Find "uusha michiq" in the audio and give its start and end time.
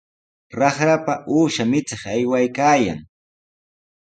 1.35-2.01